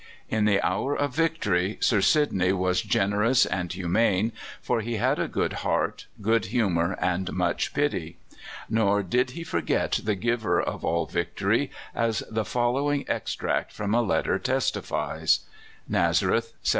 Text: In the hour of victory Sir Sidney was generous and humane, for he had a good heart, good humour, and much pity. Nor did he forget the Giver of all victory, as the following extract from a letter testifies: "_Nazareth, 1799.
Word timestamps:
In 0.29 0.45
the 0.45 0.59
hour 0.65 0.95
of 0.97 1.13
victory 1.13 1.77
Sir 1.79 2.01
Sidney 2.01 2.53
was 2.53 2.81
generous 2.81 3.45
and 3.45 3.71
humane, 3.71 4.31
for 4.59 4.81
he 4.81 4.95
had 4.95 5.19
a 5.19 5.27
good 5.27 5.53
heart, 5.61 6.07
good 6.23 6.45
humour, 6.45 6.97
and 6.99 7.31
much 7.33 7.71
pity. 7.71 8.17
Nor 8.67 9.03
did 9.03 9.29
he 9.37 9.43
forget 9.43 9.99
the 10.03 10.15
Giver 10.15 10.59
of 10.59 10.83
all 10.83 11.05
victory, 11.05 11.69
as 11.93 12.23
the 12.31 12.45
following 12.45 13.05
extract 13.07 13.71
from 13.73 13.93
a 13.93 14.01
letter 14.01 14.39
testifies: 14.39 15.41
"_Nazareth, 15.87 16.57
1799. 16.65 16.65